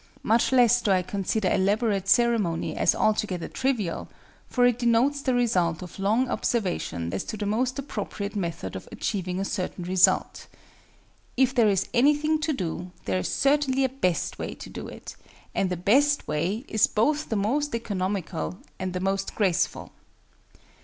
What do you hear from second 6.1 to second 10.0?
observation as to the most appropriate method of achieving a certain